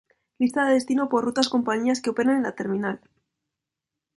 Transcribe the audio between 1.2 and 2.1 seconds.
rutas compañías que